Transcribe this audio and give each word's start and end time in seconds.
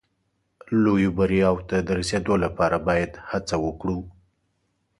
لویو 0.83 1.11
بریاوو 1.17 1.65
ته 1.69 1.77
د 1.87 1.89
رسېدو 1.99 2.33
لپاره 2.45 2.77
باید 2.87 3.11
هڅه 3.29 3.55
وکړو. 3.65 3.97